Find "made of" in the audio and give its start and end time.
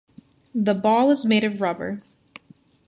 1.27-1.61